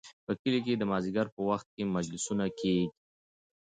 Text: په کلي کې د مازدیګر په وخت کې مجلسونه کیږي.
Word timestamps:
په 0.25 0.31
کلي 0.41 0.59
کې 0.65 0.73
د 0.77 0.83
مازدیګر 0.91 1.27
په 1.35 1.41
وخت 1.49 1.67
کې 1.75 1.83
مجلسونه 1.95 2.45
کیږي. 2.59 2.87